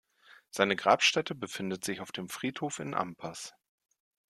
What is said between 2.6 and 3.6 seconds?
in Ampass.